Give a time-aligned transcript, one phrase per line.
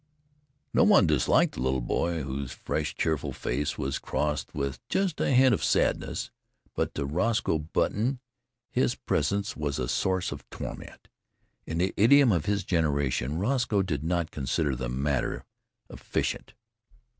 [0.73, 5.29] No one disliked the little boy whose fresh, cheerful face was crossed with just a
[5.29, 6.31] hint of sadness,
[6.73, 8.19] but to Roscoe Button
[8.71, 11.07] his presence was a source of torment.
[11.67, 15.45] In the idiom of his generation Roscoe did not consider the matter
[15.87, 16.55] "efficient."